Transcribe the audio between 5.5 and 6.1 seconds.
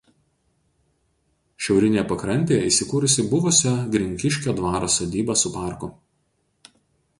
parku.